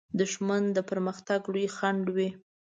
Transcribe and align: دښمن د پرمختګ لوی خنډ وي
دښمن 0.19 0.63
د 0.75 0.77
پرمختګ 0.89 1.41
لوی 1.51 1.67
خنډ 1.75 2.03
وي 2.15 2.29